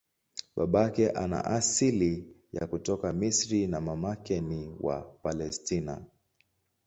[0.55, 6.03] Babake ana asili ya kutoka Misri na mamake ni wa Palestina.